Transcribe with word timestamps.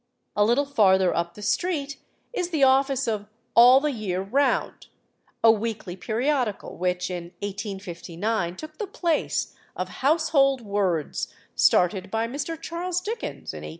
A 0.35 0.43
little 0.43 0.65
farther 0.65 1.15
up 1.15 1.35
the 1.35 1.43
street 1.43 1.97
is 2.33 2.49
the 2.49 2.63
office 2.63 3.07
of 3.07 3.27
All 3.55 3.79
the 3.79 3.91
Year 3.91 4.19
Round, 4.19 4.87
a 5.43 5.51
weekly 5.51 5.95
periodical 5.95 6.75
which, 6.75 7.11
in 7.11 7.25
1859, 7.43 8.55
took 8.55 8.79
the 8.79 8.87
place 8.87 9.53
of 9.75 10.01
Household 10.01 10.61
Words, 10.61 11.31
started 11.53 12.09
by 12.09 12.27
Mr. 12.27 12.59
Charles 12.59 12.99
Dickens 12.99 13.53
in 13.53 13.61
1850. 13.61 13.69